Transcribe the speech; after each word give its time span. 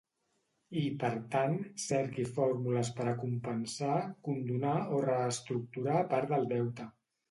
I, 0.83 0.85
per 1.03 1.11
tant, 1.35 1.53
cerqui 1.83 2.25
fórmules 2.39 2.91
per 2.97 3.07
a 3.13 3.15
compensar, 3.23 4.01
condonar 4.31 4.77
o 4.99 5.07
reestructurar 5.09 6.05
part 6.17 6.37
del 6.37 6.55
deute. 6.59 6.95